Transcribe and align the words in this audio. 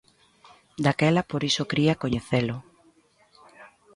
Daquela 0.85 1.21
por 1.29 1.41
iso 1.49 1.63
cría 1.71 1.99
coñecelo... 2.03 2.57